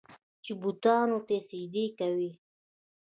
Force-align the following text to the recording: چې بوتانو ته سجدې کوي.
چې 0.43 0.51
بوتانو 0.61 1.17
ته 1.27 1.35
سجدې 1.47 1.85
کوي. 1.99 2.31